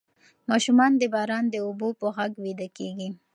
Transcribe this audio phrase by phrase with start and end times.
[0.49, 3.09] ماشومان د باران د اوبو په غږ ویده کیږي.